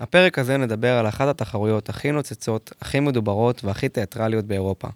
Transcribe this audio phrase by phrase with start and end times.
[0.00, 4.88] הפרק הזה נדבר על אחת התחרויות הכי נוצצות, הכי מדוברות והכי תיאטרליות באירופה.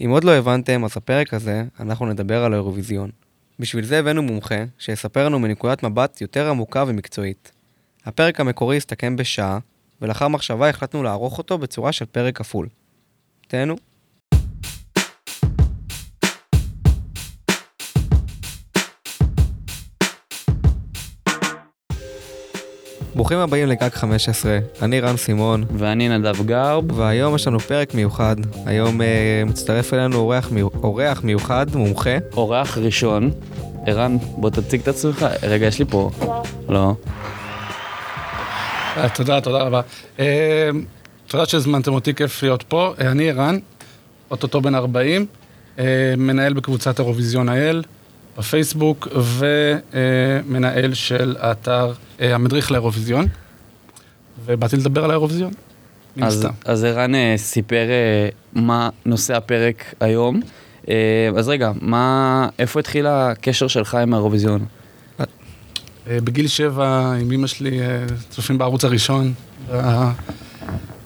[0.00, 3.10] אם עוד לא הבנתם, אז הפרק הזה, אנחנו נדבר על האירוויזיון.
[3.58, 7.52] בשביל זה הבאנו מומחה, שיספר לנו מנקודת מבט יותר עמוקה ומקצועית.
[8.04, 9.58] הפרק המקורי הסתכם בשעה,
[10.02, 12.68] ולאחר מחשבה החלטנו לערוך אותו בצורה של פרק כפול.
[13.48, 13.87] תהנו.
[23.18, 26.92] ברוכים הבאים לגג 15, אני רן סימון, ואני נדב גרב.
[26.98, 28.36] והיום יש לנו פרק מיוחד.
[28.66, 29.06] היום אה,
[29.46, 32.10] מצטרף אלינו אורח, מיו- אורח מיוחד, מומחה.
[32.36, 33.30] אורח ראשון,
[33.86, 35.26] ערן, בוא תציג את עצמך.
[35.42, 36.10] רגע, יש לי פה.
[36.68, 36.94] לא.
[38.96, 39.80] אה, תודה, תודה רבה.
[40.18, 40.70] אה,
[41.26, 42.94] תודה שהזמנתם אותי, כיף להיות פה.
[43.00, 43.58] אה, אני ערן,
[44.30, 45.26] אוטוטו בן 40,
[45.78, 45.84] אה,
[46.16, 47.82] מנהל בקבוצת אירוויזיון האל
[48.38, 53.26] בפייסבוק, ומנהל של האתר אה, המדריך לאירוויזיון.
[54.44, 55.52] ובאתי לדבר על האירוויזיון,
[56.64, 60.40] אז, ערן אה, סיפר אה, מה נושא הפרק היום.
[61.36, 64.64] אז רגע, מה, איפה התחיל הקשר שלך עם האירוויזיון?
[66.06, 67.80] בגיל שבע, עם אמא שלי,
[68.30, 69.32] צופים בערוץ הראשון,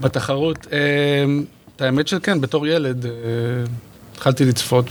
[0.00, 0.66] בתחרות.
[1.76, 3.06] את האמת שכן, בתור ילד,
[4.12, 4.86] התחלתי לצפות,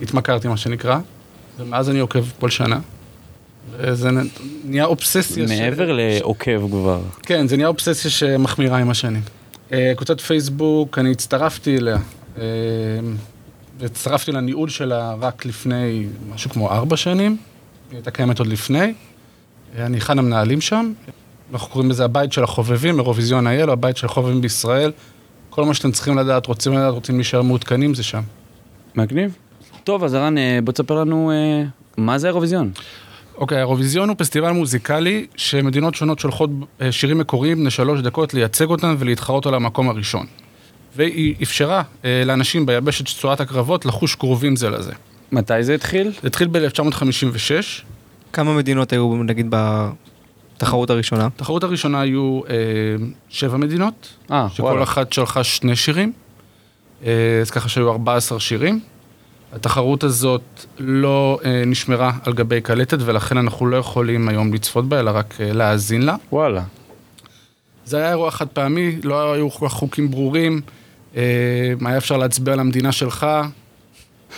[0.00, 0.98] והתמכרתי, מה שנקרא,
[1.58, 2.78] ומאז אני עוקב כל שנה.
[3.76, 4.28] וזה נ-
[4.64, 5.48] נהיה אובססיה.
[5.48, 7.00] ש- מעבר לעוקב כבר.
[7.22, 9.22] כן, זה נהיה אובססיה שמחמירה עם השנים.
[9.72, 11.96] אה, קבוצת פייסבוק, אני הצטרפתי אליה.
[12.38, 12.42] אה,
[13.78, 17.36] והצטרפתי לניהול שלה רק לפני משהו כמו ארבע שנים.
[17.90, 18.94] היא הייתה קיימת עוד לפני.
[19.78, 20.92] אה, אני אחד המנהלים שם.
[21.52, 24.92] אנחנו קוראים לזה הבית של החובבים, אירוויזיון אייל, או הבית של החובבים בישראל.
[25.50, 28.22] כל מה שאתם צריכים לדעת, רוצים לדעת, רוצים להישאר מעודכנים, זה שם.
[28.96, 29.34] מגניב.
[29.84, 31.64] טוב, אז ערן, אה, בוא תספר לנו אה,
[31.96, 32.70] מה זה האירוויזיון.
[33.36, 36.50] אוקיי, האירוויזיון הוא פסטיבל מוזיקלי שמדינות שונות שולחות
[36.80, 40.26] אה, שירים מקוריים בני שלוש דקות לייצג אותם ולהתחרות על המקום הראשון.
[40.96, 44.92] והיא אפשרה אה, לאנשים ביבשת שצועת הקרבות לחוש קרובים זה לזה.
[45.32, 46.12] מתי זה התחיל?
[46.22, 47.82] זה התחיל ב-1956,
[48.32, 49.54] כמה מדינות היו נגיד
[50.56, 51.26] בתחרות הראשונה?
[51.26, 52.54] התחרות הראשונה היו אה,
[53.28, 54.82] שבע מדינות, אה, שכל וואלה.
[54.82, 56.12] אחת שלחה שני שירים,
[57.04, 58.80] אה, אז ככה שהיו 14 שירים.
[59.52, 60.42] התחרות הזאת
[60.78, 65.34] לא אה, נשמרה על גבי קלטת ולכן אנחנו לא יכולים היום לצפות בה, אלא רק
[65.40, 66.16] אה, להאזין לה.
[66.32, 66.62] וואלה.
[67.84, 70.60] זה היה אירוע חד פעמי, לא היו חוקים ברורים,
[71.16, 71.22] אה,
[71.84, 73.26] היה אפשר להצביע על המדינה שלך.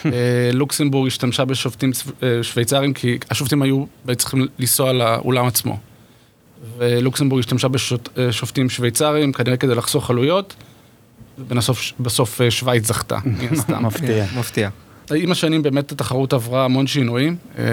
[0.06, 0.10] אה,
[0.52, 3.84] לוקסמבורג השתמשה בשופטים צו- אה, שוויצרים, כי השופטים היו
[4.16, 5.78] צריכים לנסוע לאולם עצמו.
[6.78, 7.68] ולוקסמבורג השתמשה
[8.16, 10.54] בשופטים שוויצרים, כנראה כדי לחסוך עלויות,
[11.38, 13.86] ובסוף בסוף, אה, שווייץ זכתה, מן הסתם.
[13.86, 14.26] מפתיע.
[14.38, 14.68] מפתיע.
[15.10, 17.36] עם השנים באמת התחרות עברה המון שינויים.
[17.58, 17.64] אה,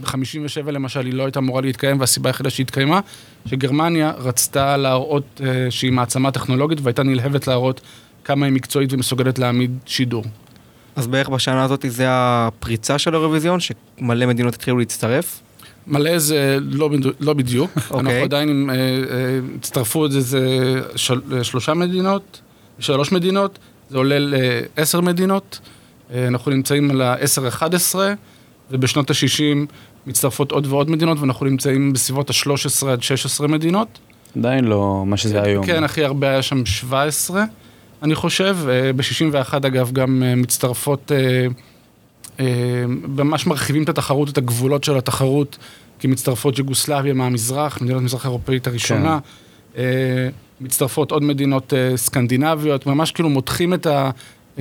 [0.00, 3.00] ב-57 למשל היא לא הייתה אמורה להתקיים, והסיבה היחידה שהתקיימה,
[3.46, 7.80] שגרמניה רצתה להראות אה, שהיא מעצמה טכנולוגית והייתה נלהבת להראות
[8.24, 10.24] כמה היא מקצועית ומסוגלת להעמיד שידור.
[10.96, 15.40] אז בערך בשנה הזאת זה הפריצה של האירוויזיון, שמלא מדינות התחילו להצטרף.
[15.86, 16.90] מלא זה לא,
[17.20, 18.22] לא בדיוק, אנחנו אוקיי.
[18.22, 20.40] עדיין, עם, אה, אה, הצטרפו את זה, זה
[20.96, 22.40] של, שלושה מדינות,
[22.78, 23.58] שלוש מדינות,
[23.90, 25.60] זה עולה לעשר מדינות,
[26.14, 27.94] אה, אנחנו נמצאים על ה-10-11,
[28.70, 29.66] ובשנות ה-60
[30.06, 33.98] מצטרפות עוד ועוד מדינות, ואנחנו נמצאים בסביבות ה-13 עד 16 מדינות.
[34.38, 35.66] עדיין לא מה שזה היום.
[35.66, 37.44] כן, הכי הרבה היה שם 17,
[38.02, 38.56] אני חושב.
[38.96, 41.46] ב-61 אגב גם אה, מצטרפות, אה,
[42.40, 45.58] אה, ממש מרחיבים את התחרות, את הגבולות של התחרות,
[45.98, 49.18] כי מצטרפות יוגוסלביה מהמזרח, מדינות מזרח אירופאית הראשונה.
[49.76, 50.28] אה,
[50.62, 54.10] מצטרפות עוד מדינות אה, סקנדינביות, ממש כאילו מותחים את, ה,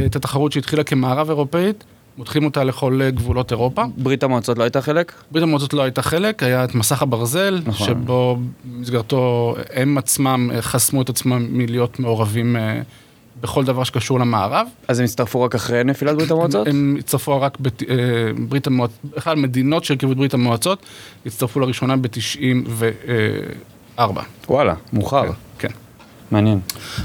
[0.05, 1.83] את התחרות שהתחילה כמערב אירופאית,
[2.17, 3.83] מותחים אותה לכל אה, גבולות אירופה.
[3.97, 5.13] ברית המועצות לא הייתה חלק?
[5.31, 7.87] ברית המועצות לא הייתה חלק, היה את מסך הברזל, נכון.
[7.87, 12.55] שבו במסגרתו הם עצמם אה, חסמו את עצמם מלהיות מעורבים
[13.41, 14.67] בכל דבר שקשור למערב.
[14.87, 16.67] אז הם הצטרפו רק אחרי נפילת ברית המועצות?
[16.67, 20.85] הם הצטרפו רק בברית המועצות, בכלל מדינות שהרכיבו את ברית המועצות,
[21.25, 24.01] הצטרפו לראשונה ב-94.
[24.49, 25.27] וואלה, מאוחר.
[25.27, 25.33] כן.
[26.31, 26.59] מעניין.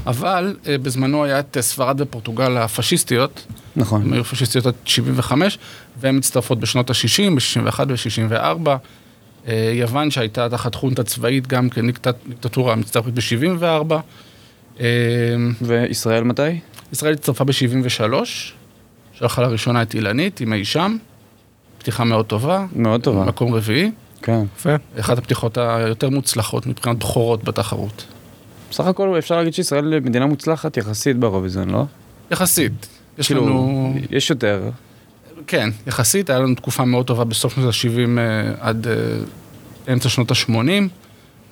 [0.05, 3.45] אבל אה, בזמנו היה את אה, ספרד ופורטוגל הפשיסטיות,
[3.75, 4.01] נכון.
[4.01, 5.59] הן היו פשיסטיות עד 75,
[5.99, 8.69] והן מצטרפות בשנות ה-60, ב-61 ו-64.
[9.73, 13.93] יוון שהייתה תחת חונטה צבאית, גם כדיקטטורה מצטרפת ב-74.
[15.61, 16.59] וישראל מתי?
[16.93, 18.13] ישראל הצטרפה ב-73,
[19.13, 20.97] שלחה לראשונה את אילנית עם אי שם,
[21.77, 23.25] פתיחה מאוד טובה, מאוד טובה.
[23.25, 23.91] מקום רביעי,
[24.21, 24.43] כן.
[24.55, 24.75] יפה.
[24.99, 28.05] אחת הפתיחות היותר מוצלחות מבחינת בכורות בתחרות.
[28.71, 31.83] בסך הכל אפשר להגיד שישראל מדינה מוצלחת יחסית באירוויזיון, לא?
[32.31, 32.87] יחסית,
[33.17, 33.93] יש כאילו, לנו...
[34.11, 34.69] יש יותר.
[35.47, 38.19] כן, יחסית, היה לנו תקופה מאוד טובה בסוף שנות ה-70
[38.59, 38.93] עד אה,
[39.93, 40.51] אמצע שנות ה-80.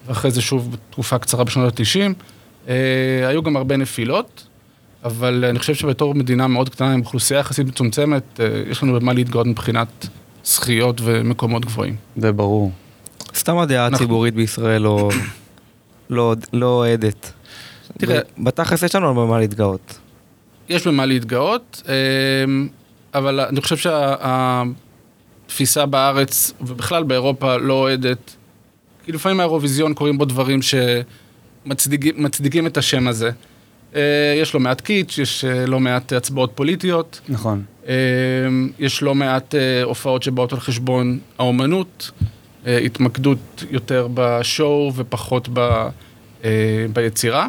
[0.07, 2.13] ואחרי זה שוב תקופה קצרה בשנות ה-90.
[2.67, 4.47] אה, היו גם הרבה נפילות,
[5.03, 9.13] אבל אני חושב שבתור מדינה מאוד קטנה עם אוכלוסייה יחסית מצומצמת, אה, יש לנו במה
[9.13, 10.07] להתגאות מבחינת
[10.45, 11.95] זכיות ומקומות גבוהים.
[12.17, 12.71] זה ברור.
[13.35, 15.09] סתם הדעה הציבורית בישראל לא-
[16.09, 17.31] לא לא אוהדת.
[17.97, 19.97] תראה- בתכלס יש לנו במה להתגאות.
[20.69, 22.67] יש במה להתגאות, אמ,
[23.13, 23.77] אבל אני חושב
[25.47, 28.35] שהתפיסה בארץ ובכלל באירופה לא אוהדת,
[29.05, 30.59] כי לפעמים האירוויזיון קורים בו דברים
[31.65, 33.29] שמצדיקים את השם הזה.
[33.95, 34.01] אה,
[34.41, 37.63] יש לא מעט קיץ', יש אה, לא מעט הצבעות פוליטיות, נכון.
[37.87, 37.91] אמ,
[38.79, 42.11] יש לא מעט אה, הופעות שבאות על חשבון האומנות,
[42.65, 45.59] התמקדות יותר בשואו ופחות ב,
[46.43, 47.47] אה, ביצירה.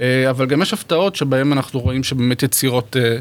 [0.00, 3.16] אה, אבל גם יש הפתעות שבהן אנחנו רואים שבאמת יצירות אה,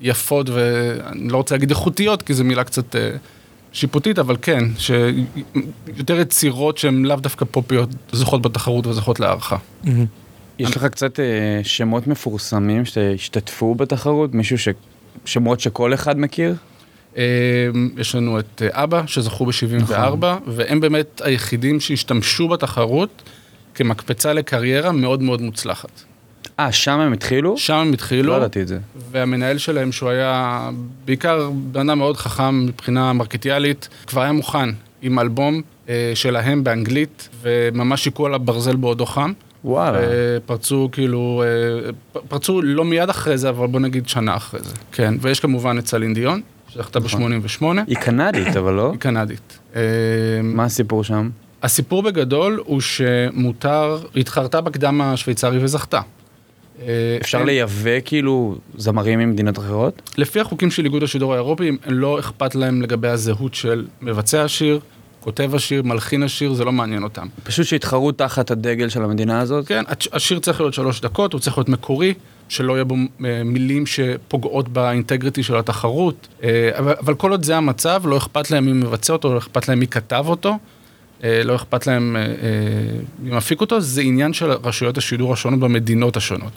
[0.00, 3.10] יפות, ואני לא רוצה להגיד איכותיות, כי זו מילה קצת אה,
[3.72, 9.56] שיפוטית, אבל כן, שיותר יצירות שהן לאו דווקא פופיות זוכות בתחרות וזוכות להערכה.
[10.58, 11.24] יש לך קצת אה,
[11.62, 14.34] שמות מפורסמים שהשתתפו בתחרות?
[14.34, 14.68] מישהו ש...
[15.24, 16.54] שמות שכל אחד מכיר?
[17.18, 17.24] אה,
[17.96, 23.22] יש לנו את אה, אבא, שזכו ב-74, והם באמת היחידים שהשתמשו בתחרות
[23.74, 26.02] כמקפצה לקריירה מאוד מאוד מוצלחת.
[26.58, 27.56] אה, שם הם התחילו?
[27.56, 28.78] שם הם התחילו, לא ידעתי את זה.
[29.10, 30.70] והמנהל שלהם, שהוא היה
[31.04, 34.68] בעיקר בן אדם מאוד חכם מבחינה מרקטיאלית, כבר היה מוכן
[35.02, 39.32] עם אלבום אה, שלהם באנגלית, וממש שיקו על הברזל בעודו חם.
[39.64, 39.98] וואלה.
[40.46, 44.74] פרצו כאילו, אה, פרצו לא מיד אחרי זה, אבל בוא נגיד שנה אחרי זה.
[44.92, 47.40] כן, ויש כמובן את סלין דיון, שזכתה נכון.
[47.42, 48.90] ב-88, היא קנדית, אבל לא?
[48.90, 49.58] היא קנדית.
[49.76, 49.80] אה,
[50.42, 51.30] מה הסיפור שם?
[51.62, 56.00] הסיפור בגדול הוא שמותר, התחרתה בקדם השוויצרי וזכתה.
[56.82, 60.10] אה, אפשר לייבא כאילו זמרים ממדינות אחרות?
[60.18, 64.80] לפי החוקים של איגוד השידור האירופי, לא אכפת להם לגבי הזהות של מבצע השיר,
[65.28, 67.26] כותב השיר, מלחין השיר, זה לא מעניין אותם.
[67.44, 69.66] פשוט שיתחרו תחת הדגל של המדינה הזאת?
[69.66, 72.14] כן, הש- השיר צריך להיות שלוש דקות, הוא צריך להיות מקורי,
[72.48, 72.94] שלא יהיה בו
[73.24, 78.50] אה, מילים שפוגעות באינטגריטי של התחרות, אה, אבל, אבל כל עוד זה המצב, לא אכפת
[78.50, 80.58] להם מי מבצע אותו, לא אכפת להם מי כתב אותו,
[81.24, 82.16] אה, לא אכפת להם
[83.18, 86.52] מי מפיק אותו, זה עניין של רשויות השידור השונות במדינות השונות.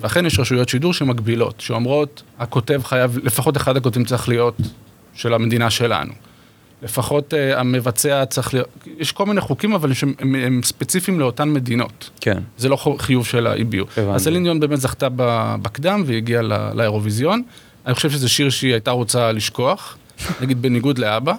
[0.00, 4.56] ואכן יש רשויות שידור שמגבילות, שאומרות, הכותב חייב, לפחות אחד הכותבים צריך להיות
[5.14, 6.12] של המדינה שלנו.
[6.82, 8.68] לפחות uh, המבצע צריך להיות,
[8.98, 12.10] יש כל מיני חוקים, אבל שהם, הם, הם ספציפיים לאותן מדינות.
[12.20, 12.38] כן.
[12.58, 14.00] זה לא חיוב של ה-EBU.
[14.14, 15.08] אז סלין דיון באמת זכתה
[15.62, 17.42] בקדם והגיעה ל- לאירוויזיון.
[17.86, 19.96] אני חושב שזה שיר שהיא הייתה רוצה לשכוח,
[20.40, 21.32] נגיד בניגוד לאבא.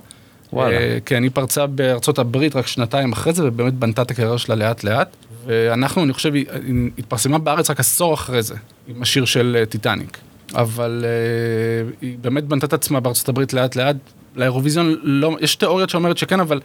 [0.54, 0.78] וואלה.
[0.78, 4.56] אה, כן, היא פרצה בארצות הברית רק שנתיים אחרי זה, ובאמת בנתה את הקריירה שלה
[4.56, 5.16] לאט לאט.
[5.46, 8.56] ואנחנו, אני חושב, היא היא התפרסמה בארץ רק עשור אחרי זה,
[8.88, 10.18] עם השיר של אה, טיטניק.
[10.56, 13.96] אבל אה, היא באמת בנתה את עצמה בארצות הברית לאט לאט.
[14.38, 16.60] לאירוויזיון לא, יש תיאוריות שאומרת שכן, אבל,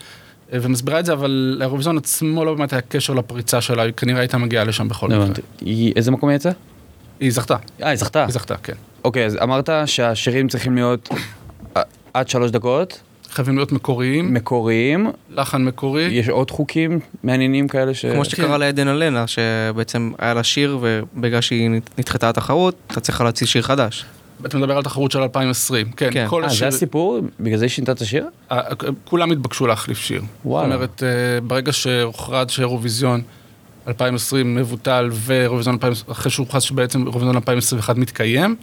[0.53, 4.21] אה, ומסבירה את זה, אבל לאירוויזיון עצמו לא באמת היה קשר לפריצה שלה, היא כנראה
[4.21, 5.27] הייתה מגיעה לשם בכל מקרה.
[5.97, 6.53] איזה מקום היא יצאה?
[7.21, 8.25] היא זכתה, אה, היא זכתה.
[8.25, 8.73] היא זכתה, כן.
[9.05, 11.09] אוקיי, אז אמרת שהשירים צריכים להיות
[11.77, 11.83] אה,
[12.15, 15.11] עד שלוש דקות, חייבים להיות מקוריים, מקוריים.
[15.31, 16.03] לחן מקורי.
[16.03, 18.07] יש עוד חוקים מעניינים כאלה ש...
[18.07, 23.47] כמו שקרה לעדן אלנה, שבעצם היה לה שיר, ובגלל שהיא נדחתה התחרות, אתה צריך להוציא
[23.47, 24.05] שיר חדש.
[24.47, 26.27] אתה מדבר על תחרות של 2020, כן, כן.
[26.29, 27.21] כל אה, זה השיר, הסיפור?
[27.41, 28.27] בגלל זה היא שינתה את השיר?
[28.53, 28.63] אה,
[29.05, 30.23] כולם התבקשו להחליף שיר.
[30.45, 30.69] וואלה.
[30.69, 33.23] זאת אומרת, אה, ברגע שהוכרז שאירוויזיון
[33.89, 38.57] 2020 מבוטל ואירוויזיון 2020, אחרי שהוכרז שבעצם אירוויזיון 2021 מתקיים,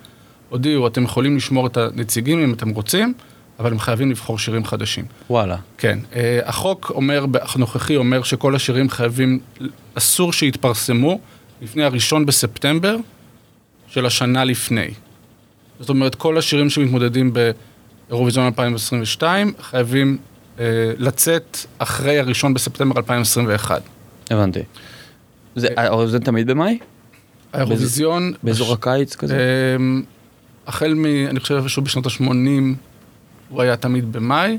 [0.50, 3.14] הודיעו, אתם יכולים לשמור את הנציגים אם אתם רוצים,
[3.60, 5.06] אבל הם חייבים לבחור שירים חדשים.
[5.30, 5.56] וואלה.
[5.78, 7.26] כן, אה, החוק אומר,
[7.56, 9.40] הנוכחי אומר שכל השירים חייבים,
[9.96, 11.20] אסור שיתפרסמו
[11.62, 12.96] לפני הראשון בספטמבר
[13.88, 14.88] של השנה לפני.
[15.80, 20.18] זאת אומרת, כל השירים שמתמודדים באירוויזיון 2022 חייבים
[20.60, 20.66] אה,
[20.98, 23.82] לצאת אחרי הראשון בספטמבר 2021.
[24.30, 24.60] הבנתי.
[25.56, 26.80] זה האירוויזיון תמיד במאי?
[27.54, 28.34] האירוויזיון...
[28.44, 29.34] באזור הקיץ כזה?
[29.34, 29.40] אה,
[30.68, 31.06] החל מ...
[31.06, 32.24] אני חושב שהוא בשנות ה-80,
[33.50, 34.58] הוא היה תמיד במאי.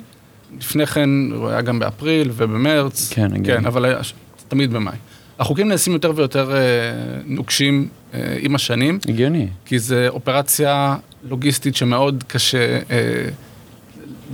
[0.59, 3.13] לפני כן הוא היה גם באפריל ובמרץ.
[3.13, 3.61] כן, הגיוני.
[3.61, 3.99] כן, אבל היה
[4.49, 4.97] תמיד במאי.
[5.39, 6.59] החוקים נעשים יותר ויותר אה,
[7.25, 9.49] נוקשים אה, עם השנים, הגיוני.
[9.65, 10.97] כי זו אופרציה
[11.29, 13.25] לוגיסטית שמאוד קשה אה,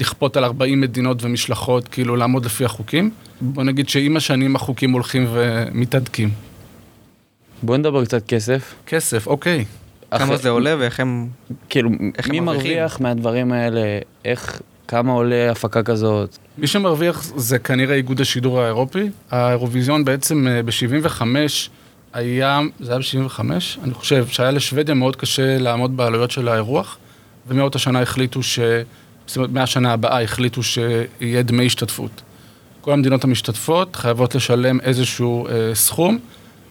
[0.00, 3.10] לכפות על 40 מדינות ומשלחות, כאילו לעמוד לפי החוקים.
[3.40, 6.30] בוא נגיד שעם השנים החוקים הולכים ומתהדקים.
[7.62, 8.74] בוא נדבר קצת כסף.
[8.86, 9.64] כסף, אוקיי.
[10.10, 11.26] כמה אחרי- זה עולה ואיך הם...
[11.68, 12.44] כאילו, איך מי הם?
[12.44, 13.98] מרוויח מהדברים האלה?
[14.24, 16.36] איך, כמה עולה הפקה כזאת?
[16.58, 19.10] מי שמרוויח זה כנראה איגוד השידור האירופי.
[19.30, 21.22] האירוויזיון בעצם ב-75
[22.16, 23.40] היה, זה היה ב-75?
[23.82, 26.98] אני חושב שהיה לשוודיה מאוד קשה לעמוד בעלויות של האירוח,
[27.48, 28.58] ומאות השנה החליטו ש...
[29.26, 32.22] זאת אומרת, מהשנה הבאה החליטו שיהיה דמי השתתפות.
[32.80, 36.18] כל המדינות המשתתפות חייבות לשלם איזשהו אה, סכום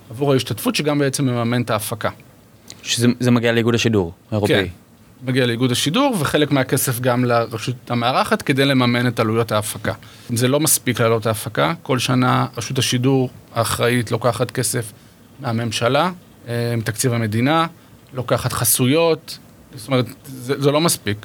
[0.09, 2.09] עבור ההשתתפות, שגם בעצם מממן את ההפקה.
[2.83, 4.55] שזה זה מגיע לאיגוד השידור האירופאי.
[4.55, 4.65] כן,
[5.27, 9.93] מגיע לאיגוד השידור, וחלק מהכסף גם לרשות המארחת כדי לממן את עלויות ההפקה.
[10.29, 14.91] זה לא מספיק לעלות ההפקה, כל שנה רשות השידור האחראית לוקחת כסף
[15.39, 16.11] מהממשלה,
[16.47, 17.67] אה, מתקציב המדינה,
[18.13, 19.37] לוקחת חסויות,
[19.75, 21.17] זאת אומרת, זה, זה לא מספיק.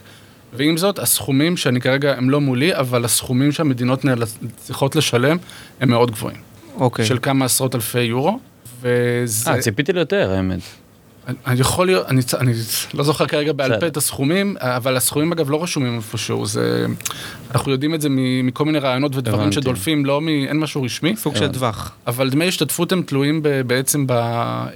[0.53, 5.37] ועם זאת, הסכומים שאני כרגע, הם לא מולי, אבל הסכומים שהמדינות נאלצ- צריכות לשלם
[5.81, 6.39] הם מאוד גבוהים.
[6.77, 7.05] אוקיי.
[7.05, 8.39] של כמה עשרות אלפי יורו,
[8.81, 9.51] וזה...
[9.51, 10.61] אה, ציפיתי ליותר, האמת.
[11.47, 12.53] אני- יכול להיות, אני, אני
[12.95, 13.81] לא זוכר כרגע בעל.
[13.81, 16.87] פה את הסכומים, אבל הסכומים אגב לא רשומים איפשהו, זה...
[17.55, 19.55] אנחנו יודעים את זה מ- מכל מיני רעיונות ודברים הבנתי.
[19.55, 20.29] שדולפים, לא מ...
[20.29, 21.93] אין משהו רשמי, סוג של טווח.
[22.07, 24.67] אבל דמי השתתפות הם תלויים ב, בעצם ב, אה,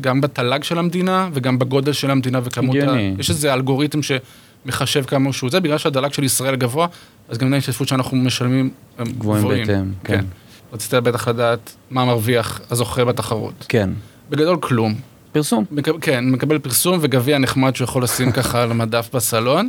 [0.00, 2.78] גם בתל"ג של המדינה וגם בגודל של המדינה וכמות ה...
[2.78, 3.14] הגיוני.
[3.18, 6.86] יש איזה אלגוריתם שמחשב כמה שהוא זה, בגלל שהדל"ג של ישראל גבוה,
[7.28, 10.24] אז גם דמי ההשתתפות שאנחנו משלמים הם גבוהים בהתאם, כן.
[10.72, 13.66] רצית בטח לדעת מה מרוויח הזוכה בתחרות.
[13.68, 13.90] כן.
[14.30, 14.94] בגדול כלום.
[15.34, 15.64] פרסום.
[15.70, 19.68] מקב- כן, מקבל פרסום וגביע נחמד שהוא יכול לשים ככה על המדף בסלון,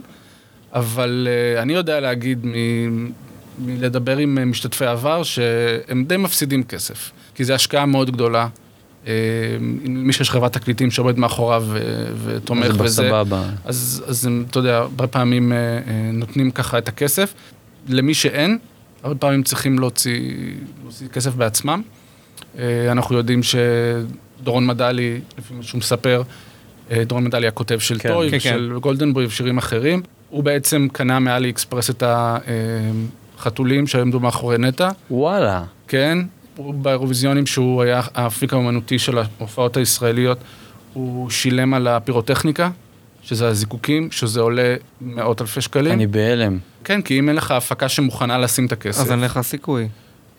[0.74, 3.10] אבל uh, אני יודע להגיד מ-
[3.60, 8.48] מלדבר עם אה, משתתפי עבר שהם די מפסידים כסף, כי זו השקעה מאוד גדולה.
[9.08, 9.14] אה,
[9.88, 11.66] מי שיש חברת תקליטים שעומד מאחוריו
[12.26, 13.44] ותומך בזה, בסבבה.
[13.66, 15.52] אז, אז הם, אתה יודע, הרבה פעמים
[16.14, 17.34] נותנים ככה את הכסף.
[17.90, 18.58] למי שאין,
[19.04, 20.20] הרבה פעמים צריכים להוציא,
[20.84, 21.82] להוציא כסף בעצמם.
[22.92, 23.42] אנחנו יודעים
[24.40, 26.22] שדורון מדלי, לפי מה שהוא מספר,
[26.92, 28.10] אה, דורון מדלי הכותב של כן.
[28.10, 32.04] טוי כן, ושל גולדנבוי ושירים אחרים, הוא בעצם קנה מאלי אקספרס את
[33.38, 34.90] החתולים שעמדו מאחורי נטע.
[35.12, 35.64] וואלה.
[35.88, 36.18] כן,
[36.56, 40.38] הוא באירוויזיונים שהוא היה האפיק האומנותי של ההופעות הישראליות,
[40.94, 42.70] הוא שילם על הפירוטכניקה,
[43.24, 45.92] שזה הזיקוקים, שזה עולה מאות אלפי שקלים.
[45.92, 46.58] אני בהלם.
[46.84, 49.88] כן, כי אם אין לך הפקה שמוכנה לשים את הכסף, אז אין לך סיכוי.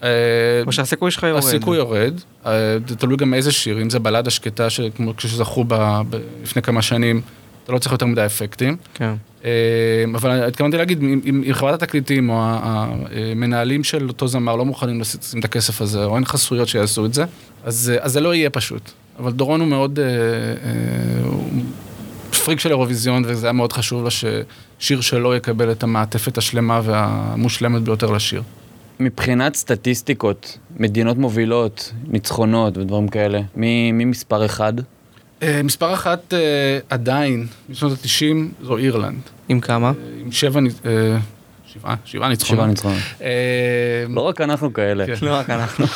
[0.02, 0.08] אה,
[0.66, 1.42] או שהסיכוי שלך יורד.
[1.44, 5.74] הסיכוי יורד, אה, זה תלוי גם איזה שיר, אם זה בלדה שקטה, כמו כשזכו ב-
[6.10, 7.20] ב- לפני כמה שנים,
[7.64, 8.76] אתה לא צריך יותר מדי אפקטים.
[8.94, 9.14] כן.
[9.44, 9.50] אה,
[10.14, 15.40] אבל התכוונתי להגיד, אם, אם, חברת התקליטים או המנהלים של אותו זמר לא מוכנים לשים
[15.40, 17.24] את הכסף הזה, או אין חסויות שיעשו את זה,
[17.64, 18.90] אז, אז זה לא יהיה פשוט.
[19.18, 21.62] אבל דורון הוא מאוד אה, אה, הוא
[22.44, 27.82] פריק של אירוויזיון, וזה היה מאוד חשוב לו ששיר שלו יקבל את המעטפת השלמה והמושלמת
[27.82, 28.42] ביותר לשיר.
[29.00, 34.72] מבחינת סטטיסטיקות, מדינות מובילות, ניצחונות ודברים כאלה, מי, מי מספר אחד?
[35.42, 39.20] אה, מספר אחת אה, עדיין, משנות ה-90, זו אירלנד.
[39.48, 39.88] עם כמה?
[39.88, 40.60] אה, עם שבע,
[41.66, 42.58] שבעה, שבעה ניצחונות.
[42.58, 42.98] שבעה ניצחונות.
[44.08, 45.06] לא רק אנחנו כאלה.
[45.06, 45.14] כן.
[45.22, 45.86] לא רק אנחנו.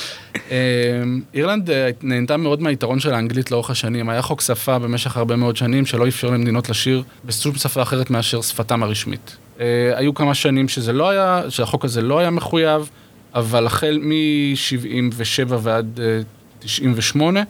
[1.34, 1.70] אירלנד
[2.02, 4.08] נהנתה מאוד מהיתרון של האנגלית לאורך השנים.
[4.08, 8.40] היה חוק שפה במשך הרבה מאוד שנים שלא אפשר למדינות לשיר בשום שפה אחרת מאשר
[8.40, 9.36] שפתם הרשמית.
[9.60, 12.90] אה, היו כמה שנים שזה לא היה, שהחוק הזה לא היה מחויב,
[13.34, 15.22] אבל החל מ-77
[15.58, 16.20] ועד אה,
[16.58, 17.42] 98,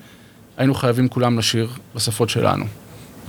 [0.57, 2.65] היינו חייבים כולם לשיר בשפות שלנו.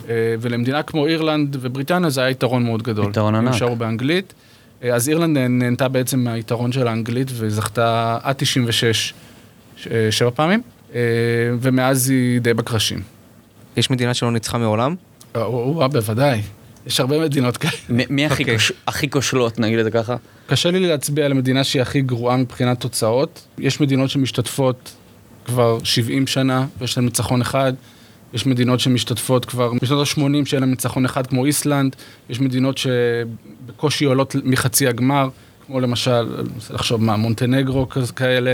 [0.09, 3.09] אה, ולמדינה כמו אירלנד ובריטניה זה היה יתרון מאוד גדול.
[3.09, 3.55] יתרון הם ענק.
[3.57, 4.33] שרו באנגלית.
[4.93, 9.13] אז אירלנד נהנתה בעצם מהיתרון של האנגלית וזכתה עד 96
[9.77, 10.61] ש- אה, שבע פעמים,
[10.95, 10.99] אה,
[11.59, 13.01] ומאז היא די בקרשים.
[13.77, 14.95] יש מדינה שלא ניצחה מעולם?
[15.35, 16.41] או, או, בוודאי.
[16.87, 17.73] יש הרבה מדינות כאלה.
[17.89, 18.57] מי הכי אוקיי.
[18.57, 20.15] כוש- הכי כושלות, נגיד את זה ככה?
[20.47, 23.47] קשה לי להצביע על המדינה שהיא הכי גרועה מבחינת תוצאות.
[23.57, 24.91] יש מדינות שמשתתפות
[25.45, 27.73] כבר 70 שנה ויש להן ניצחון אחד.
[28.33, 31.95] יש מדינות שמשתתפות כבר משנות ה-80 שאין להן ניצחון אחד כמו איסלנד.
[32.29, 35.29] יש מדינות שבקושי עולות מחצי הגמר,
[35.65, 38.53] כמו למשל, אני מנסה לחשוב מה, מונטנגרו כאלה.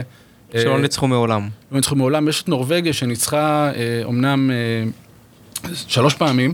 [0.54, 1.50] שלא אה, ניצחו מעולם.
[1.72, 2.28] לא ניצחו מעולם.
[2.28, 4.84] יש את נורבגיה שניצחה אה, אומנם אה,
[5.88, 6.54] שלוש פעמים,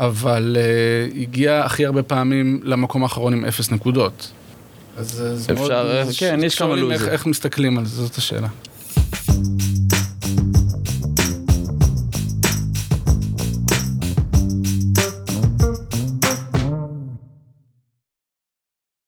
[0.00, 4.30] אבל אה, הגיעה הכי הרבה פעמים למקום האחרון עם אפס נקודות.
[4.96, 7.08] אז אז אפשר, מאוד- אה, כן, יש כמה איך- לוזים.
[7.08, 8.48] איך מסתכלים על זה, זאת השאלה.